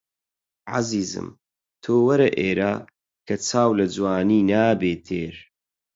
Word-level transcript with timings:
عەزیزم 0.71 1.27
تۆ 1.83 1.93
وەرە 2.05 2.29
ئێرە 2.39 2.73
کە 3.27 3.35
چاو 3.47 3.69
لە 3.79 3.85
جوانی 3.93 4.41
نابێ 4.51 4.93
تێر 5.05 5.35